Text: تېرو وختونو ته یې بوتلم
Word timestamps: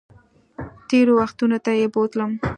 تېرو 0.89 1.13
وختونو 1.21 1.57
ته 1.65 1.71
یې 1.79 1.87
بوتلم 1.93 2.31